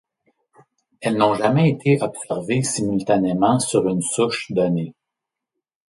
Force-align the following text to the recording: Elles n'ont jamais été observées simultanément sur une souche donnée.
Elles 0.99 1.15
n'ont 1.15 1.35
jamais 1.35 1.69
été 1.69 2.01
observées 2.01 2.63
simultanément 2.63 3.59
sur 3.59 3.87
une 3.87 4.01
souche 4.01 4.51
donnée. 4.51 4.95